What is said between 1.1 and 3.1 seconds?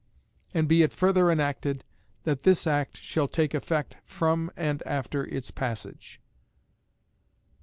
enacted, That this act